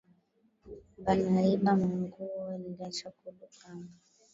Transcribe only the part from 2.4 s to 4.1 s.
niliacha kulu kamba